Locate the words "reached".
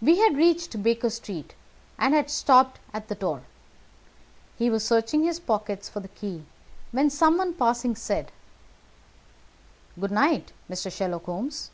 0.38-0.82